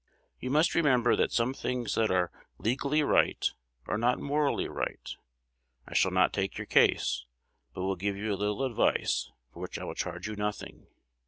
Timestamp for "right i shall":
4.67-6.09